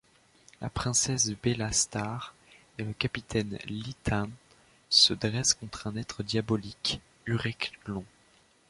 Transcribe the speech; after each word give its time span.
La 0.61 0.69
princesse 0.71 1.29
Bellastar 1.43 2.33
et 2.79 2.83
le 2.83 2.91
capitaine 2.91 3.59
Lithan 3.67 4.29
se 4.89 5.13
dressent 5.13 5.53
contre 5.59 5.85
un 5.85 5.95
être 5.95 6.23
diabolique, 6.23 6.99
Ureklon. 7.27 8.03